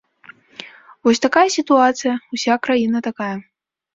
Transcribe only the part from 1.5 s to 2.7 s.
сітуацыя, уся